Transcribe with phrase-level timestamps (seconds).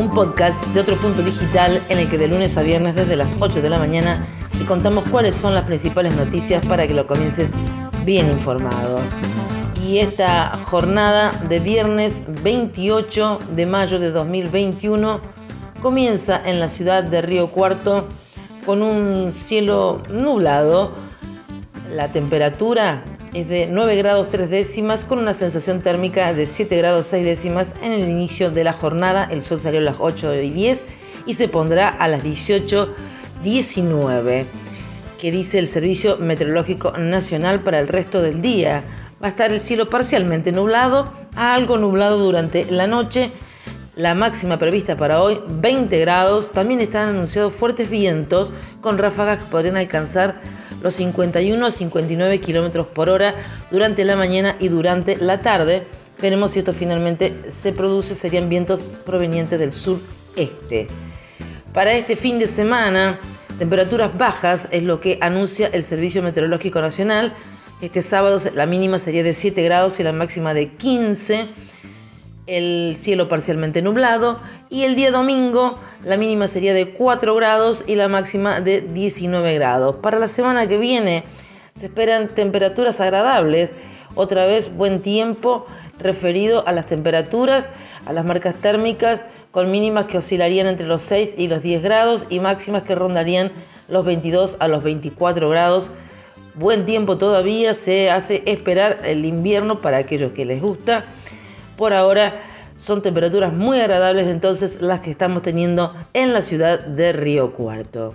[0.00, 3.36] un podcast de otro punto digital en el que de lunes a viernes desde las
[3.38, 4.24] 8 de la mañana
[4.58, 7.50] te contamos cuáles son las principales noticias para que lo comiences
[8.06, 8.98] bien informado.
[9.86, 15.20] Y esta jornada de viernes 28 de mayo de 2021
[15.82, 18.08] comienza en la ciudad de Río Cuarto
[18.64, 20.92] con un cielo nublado.
[21.94, 27.06] La temperatura es de 9 grados 3 décimas con una sensación térmica de 7 grados
[27.06, 29.28] 6 décimas en el inicio de la jornada.
[29.30, 30.84] El sol salió a las 8 y 10
[31.26, 34.44] y se pondrá a las 18.19,
[35.20, 38.84] que dice el Servicio Meteorológico Nacional para el resto del día.
[39.22, 43.30] Va a estar el cielo parcialmente nublado, algo nublado durante la noche.
[43.96, 46.52] La máxima prevista para hoy, 20 grados.
[46.52, 50.40] También están anunciados fuertes vientos con ráfagas que podrían alcanzar
[50.82, 53.34] los 51 a 59 kilómetros por hora
[53.70, 55.86] durante la mañana y durante la tarde.
[56.20, 60.88] Veremos si esto finalmente se produce, serían vientos provenientes del sureste.
[61.72, 63.18] Para este fin de semana,
[63.58, 67.34] temperaturas bajas es lo que anuncia el Servicio Meteorológico Nacional.
[67.80, 71.48] Este sábado la mínima sería de 7 grados y la máxima de 15
[72.50, 77.94] el cielo parcialmente nublado y el día domingo la mínima sería de 4 grados y
[77.94, 79.96] la máxima de 19 grados.
[79.96, 81.22] Para la semana que viene
[81.74, 83.74] se esperan temperaturas agradables,
[84.16, 85.64] otra vez buen tiempo
[86.00, 87.70] referido a las temperaturas,
[88.04, 92.26] a las marcas térmicas con mínimas que oscilarían entre los 6 y los 10 grados
[92.30, 93.52] y máximas que rondarían
[93.86, 95.92] los 22 a los 24 grados.
[96.56, 101.04] Buen tiempo todavía, se hace esperar el invierno para aquellos que les gusta
[101.80, 102.42] por ahora
[102.76, 108.14] son temperaturas muy agradables entonces las que estamos teniendo en la ciudad de Río Cuarto.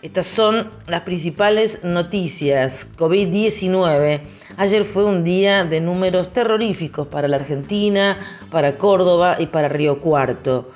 [0.00, 2.88] Estas son las principales noticias.
[2.96, 4.22] COVID-19.
[4.56, 8.18] Ayer fue un día de números terroríficos para la Argentina,
[8.50, 10.70] para Córdoba y para Río Cuarto.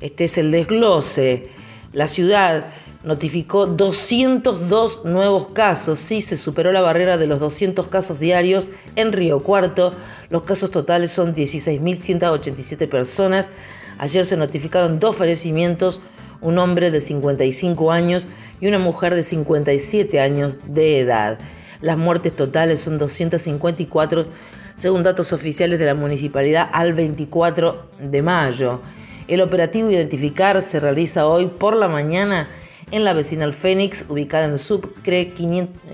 [0.00, 1.50] Este es el desglose.
[1.92, 2.72] La ciudad
[3.04, 5.98] notificó 202 nuevos casos.
[5.98, 8.66] Sí, se superó la barrera de los 200 casos diarios
[8.96, 9.94] en Río Cuarto.
[10.30, 13.50] Los casos totales son 16.187 personas.
[13.98, 16.00] Ayer se notificaron dos fallecimientos,
[16.40, 18.26] un hombre de 55 años
[18.60, 21.38] y una mujer de 57 años de edad.
[21.80, 24.26] Las muertes totales son 254
[24.74, 28.80] según datos oficiales de la municipalidad al 24 de mayo.
[29.28, 32.48] El operativo Identificar se realiza hoy por la mañana
[32.90, 35.32] en la vecinal Fénix, ubicada en Sucre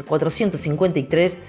[0.06, 1.43] 453,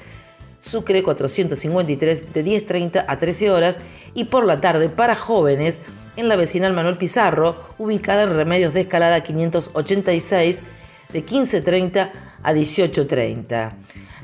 [0.59, 3.79] Sucre 453 de 10.30 a 13 horas
[4.13, 5.79] y por la tarde para jóvenes
[6.16, 10.63] en la vecinal Manuel Pizarro, ubicada en Remedios de Escalada 586
[11.13, 12.12] de 15.30
[12.44, 13.73] a 18.30.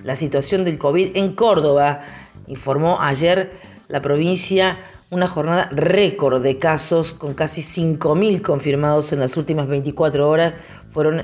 [0.03, 2.03] La situación del COVID en Córdoba,
[2.47, 3.51] informó ayer
[3.87, 4.77] la provincia
[5.09, 10.53] una jornada récord de casos con casi 5.000 confirmados en las últimas 24 horas.
[10.89, 11.23] Fueron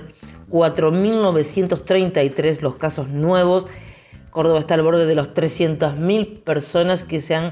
[0.50, 3.68] 4.933 los casos nuevos.
[4.30, 7.52] Córdoba está al borde de los 300.000 personas que se han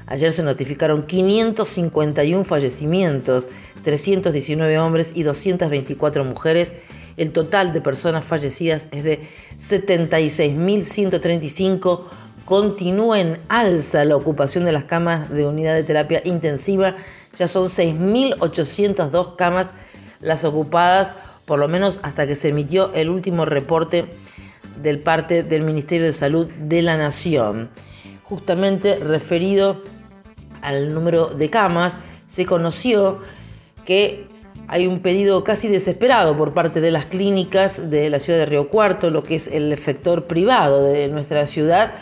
[0.07, 3.49] Ayer se notificaron 551 fallecimientos,
[3.83, 6.73] 319 hombres y 224 mujeres.
[7.17, 9.19] El total de personas fallecidas es de
[9.57, 12.05] 76.135.
[12.45, 16.95] Continúa en alza la ocupación de las camas de unidad de terapia intensiva.
[17.35, 19.71] Ya son 6.802 camas
[20.21, 21.13] las ocupadas,
[21.45, 24.06] por lo menos hasta que se emitió el último reporte
[24.81, 27.69] del parte del Ministerio de Salud de la Nación,
[28.23, 29.83] justamente referido
[30.62, 31.97] al número de camas,
[32.27, 33.19] se conoció
[33.85, 34.27] que
[34.68, 38.69] hay un pedido casi desesperado por parte de las clínicas de la ciudad de Río
[38.69, 41.94] Cuarto, lo que es el sector privado de nuestra ciudad,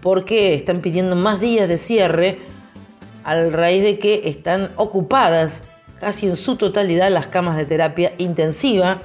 [0.00, 2.38] porque están pidiendo más días de cierre
[3.24, 5.64] al raíz de que están ocupadas
[6.00, 9.02] casi en su totalidad las camas de terapia intensiva.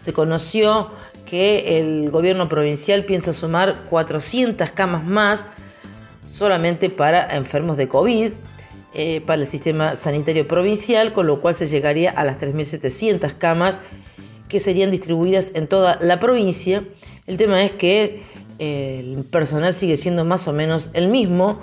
[0.00, 0.90] Se conoció
[1.24, 5.46] que el gobierno provincial piensa sumar 400 camas más
[6.26, 8.32] solamente para enfermos de COVID,
[8.94, 13.78] eh, para el sistema sanitario provincial, con lo cual se llegaría a las 3.700 camas
[14.48, 16.84] que serían distribuidas en toda la provincia.
[17.26, 18.22] El tema es que
[18.58, 21.60] eh, el personal sigue siendo más o menos el mismo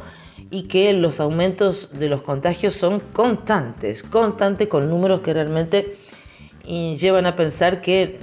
[0.51, 5.97] y que los aumentos de los contagios son constantes, constantes con números que realmente
[6.65, 8.19] llevan a pensar que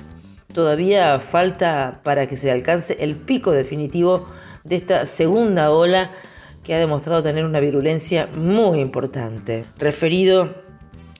[0.52, 4.26] todavía falta para que se alcance el pico definitivo
[4.64, 6.10] de esta segunda ola
[6.62, 9.64] que ha demostrado tener una virulencia muy importante.
[9.78, 10.54] Referido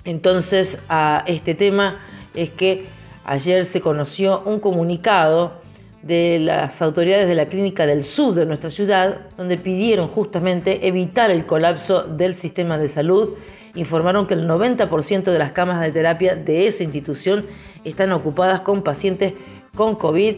[0.04, 2.00] entonces a este tema
[2.34, 2.87] es que
[3.25, 5.60] ayer se conoció un comunicado
[6.06, 11.31] de las autoridades de la clínica del sur de nuestra ciudad, donde pidieron justamente evitar
[11.31, 13.35] el colapso del sistema de salud.
[13.75, 17.47] Informaron que el 90% de las camas de terapia de esa institución
[17.85, 19.32] están ocupadas con pacientes
[19.75, 20.37] con COVID.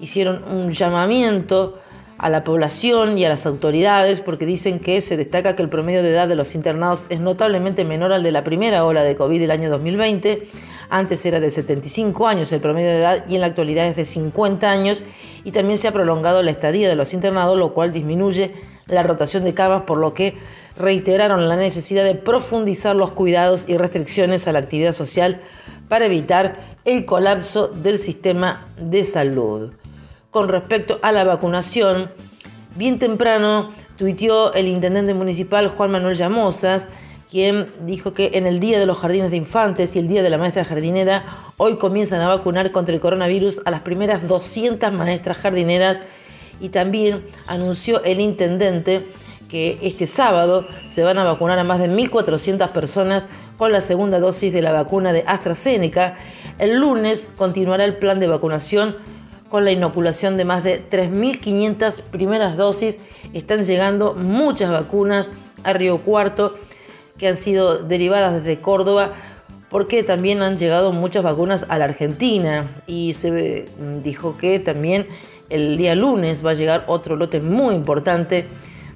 [0.00, 1.81] Hicieron un llamamiento
[2.22, 6.04] a la población y a las autoridades porque dicen que se destaca que el promedio
[6.04, 9.40] de edad de los internados es notablemente menor al de la primera ola de COVID
[9.40, 10.46] del año 2020.
[10.88, 14.04] Antes era de 75 años el promedio de edad y en la actualidad es de
[14.04, 15.02] 50 años
[15.42, 18.54] y también se ha prolongado la estadía de los internados, lo cual disminuye
[18.86, 20.36] la rotación de camas, por lo que
[20.76, 25.40] reiteraron la necesidad de profundizar los cuidados y restricciones a la actividad social
[25.88, 29.72] para evitar el colapso del sistema de salud
[30.32, 32.10] con respecto a la vacunación.
[32.74, 36.88] Bien temprano tuiteó el intendente municipal Juan Manuel Llamosas,
[37.30, 40.30] quien dijo que en el Día de los Jardines de Infantes y el Día de
[40.30, 41.24] la Maestra Jardinera,
[41.58, 46.02] hoy comienzan a vacunar contra el coronavirus a las primeras 200 maestras jardineras
[46.60, 49.06] y también anunció el intendente
[49.50, 53.28] que este sábado se van a vacunar a más de 1.400 personas
[53.58, 56.16] con la segunda dosis de la vacuna de AstraZeneca.
[56.58, 58.96] El lunes continuará el plan de vacunación
[59.52, 63.00] con la inoculación de más de 3.500 primeras dosis.
[63.34, 65.30] Están llegando muchas vacunas
[65.62, 66.54] a Río Cuarto
[67.18, 69.12] que han sido derivadas desde Córdoba
[69.68, 73.68] porque también han llegado muchas vacunas a la Argentina y se
[74.02, 75.06] dijo que también
[75.50, 78.46] el día lunes va a llegar otro lote muy importante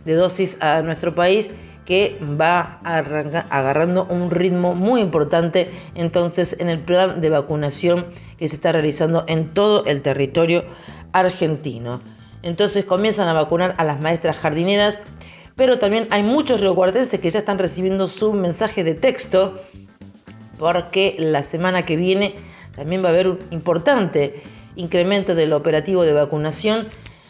[0.06, 1.50] de dosis a nuestro país
[1.86, 8.06] que va agarrando un ritmo muy importante entonces en el plan de vacunación
[8.36, 10.64] que se está realizando en todo el territorio
[11.12, 12.02] argentino.
[12.42, 15.00] Entonces comienzan a vacunar a las maestras jardineras,
[15.54, 19.58] pero también hay muchos riocuartenses que ya están recibiendo su mensaje de texto
[20.58, 22.34] porque la semana que viene
[22.74, 24.42] también va a haber un importante
[24.74, 26.88] incremento del operativo de vacunación.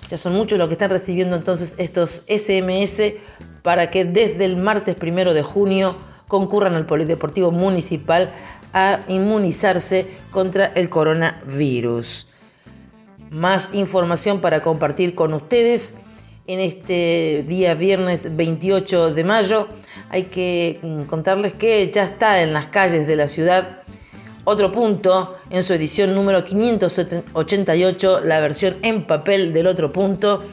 [0.08, 3.14] Ya son muchos los que están recibiendo entonces estos SMS
[3.66, 5.96] para que desde el martes primero de junio
[6.28, 8.32] concurran al Polideportivo Municipal
[8.72, 12.28] a inmunizarse contra el coronavirus.
[13.30, 15.96] Más información para compartir con ustedes
[16.46, 19.66] en este día viernes 28 de mayo.
[20.10, 23.82] Hay que mm, contarles que ya está en las calles de la ciudad
[24.44, 30.44] otro punto en su edición número 588, la versión en papel del otro punto,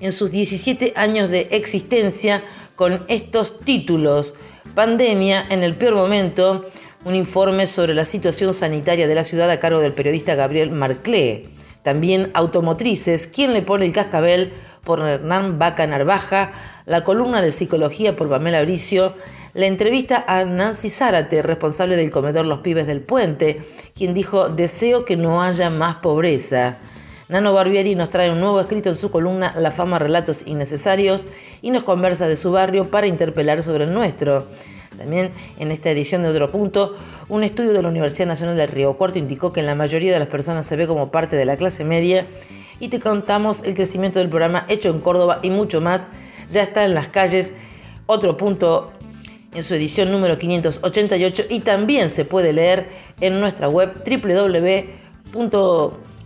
[0.00, 2.44] en sus 17 años de existencia,
[2.80, 4.32] con estos títulos.
[4.74, 6.64] Pandemia en el peor momento,
[7.04, 11.50] un informe sobre la situación sanitaria de la ciudad a cargo del periodista Gabriel Marclé.
[11.82, 14.54] También Automotrices, ¿Quién le pone el cascabel?
[14.82, 16.52] por Hernán Baca Narvaja,
[16.86, 19.12] la columna de psicología por Pamela Bricio,
[19.52, 23.60] la entrevista a Nancy Zárate, responsable del comedor Los Pibes del Puente,
[23.94, 26.78] quien dijo, deseo que no haya más pobreza.
[27.30, 31.28] Nano Barbieri nos trae un nuevo escrito en su columna La fama relatos innecesarios
[31.62, 34.48] y nos conversa de su barrio para interpelar sobre el nuestro.
[34.98, 36.96] También en esta edición de Otro Punto,
[37.28, 40.26] un estudio de la Universidad Nacional del Río Cuarto indicó que la mayoría de las
[40.26, 42.26] personas se ve como parte de la clase media
[42.80, 46.08] y te contamos el crecimiento del programa hecho en Córdoba y mucho más.
[46.48, 47.54] Ya está en las calles
[48.06, 48.90] Otro Punto
[49.54, 52.88] en su edición número 588 y también se puede leer
[53.20, 56.09] en nuestra web www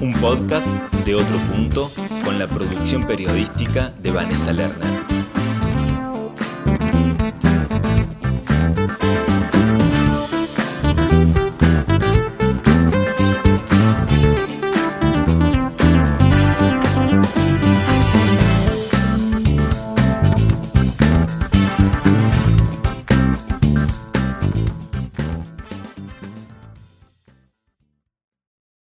[0.00, 0.68] un podcast
[1.04, 1.90] de otro punto
[2.24, 4.88] con la producción periodística de Vanessa Lerner.